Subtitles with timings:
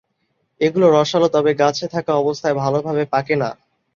[0.61, 3.49] এগুলো রসালো তবে গাছে থাকা অবস্থায় ভালভাবে পাকে না।